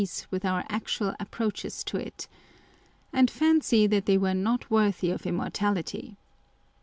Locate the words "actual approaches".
0.67-1.83